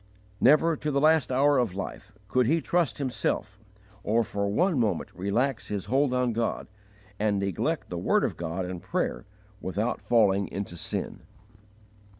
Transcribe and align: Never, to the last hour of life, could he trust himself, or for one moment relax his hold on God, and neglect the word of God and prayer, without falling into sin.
Never, 0.39 0.75
to 0.77 0.89
the 0.89 0.99
last 0.99 1.31
hour 1.31 1.59
of 1.59 1.75
life, 1.75 2.11
could 2.27 2.47
he 2.47 2.59
trust 2.59 2.97
himself, 2.97 3.59
or 4.01 4.23
for 4.23 4.47
one 4.47 4.79
moment 4.79 5.13
relax 5.13 5.67
his 5.67 5.85
hold 5.85 6.11
on 6.11 6.33
God, 6.33 6.65
and 7.19 7.37
neglect 7.37 7.91
the 7.91 7.99
word 7.99 8.23
of 8.23 8.35
God 8.35 8.65
and 8.65 8.81
prayer, 8.81 9.25
without 9.61 10.01
falling 10.01 10.47
into 10.47 10.75
sin. 10.75 11.21